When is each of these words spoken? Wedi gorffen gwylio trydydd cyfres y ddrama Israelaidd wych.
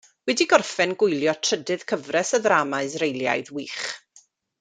Wedi 0.27 0.45
gorffen 0.53 0.93
gwylio 1.03 1.35
trydydd 1.47 1.85
cyfres 1.91 2.31
y 2.39 2.41
ddrama 2.47 2.81
Israelaidd 2.89 3.53
wych. 3.59 3.77